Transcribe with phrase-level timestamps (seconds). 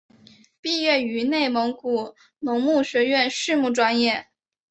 [0.61, 4.25] 毕业于内蒙古农牧学院畜牧专业。